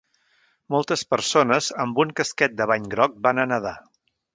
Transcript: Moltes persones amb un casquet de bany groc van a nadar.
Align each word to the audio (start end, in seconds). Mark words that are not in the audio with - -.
Moltes 0.75 1.03
persones 1.15 1.69
amb 1.85 2.03
un 2.07 2.17
casquet 2.23 2.59
de 2.63 2.71
bany 2.75 2.93
groc 2.97 3.25
van 3.29 3.45
a 3.47 3.51
nadar. 3.57 3.81